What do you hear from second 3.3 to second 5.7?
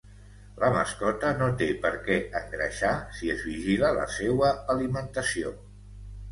es vigila la seua alimentació.